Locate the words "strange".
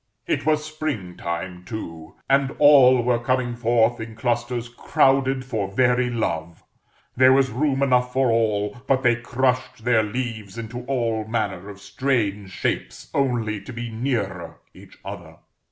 11.79-12.49